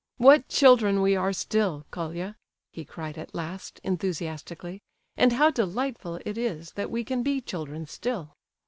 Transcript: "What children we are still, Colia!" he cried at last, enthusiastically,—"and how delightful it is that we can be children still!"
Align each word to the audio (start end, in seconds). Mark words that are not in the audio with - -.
"What 0.17 0.47
children 0.49 0.99
we 1.03 1.15
are 1.15 1.31
still, 1.31 1.85
Colia!" 1.91 2.35
he 2.73 2.83
cried 2.83 3.19
at 3.19 3.35
last, 3.35 3.79
enthusiastically,—"and 3.83 5.33
how 5.33 5.51
delightful 5.51 6.19
it 6.25 6.39
is 6.39 6.71
that 6.71 6.89
we 6.89 7.03
can 7.03 7.21
be 7.21 7.39
children 7.39 7.85
still!" 7.85 8.33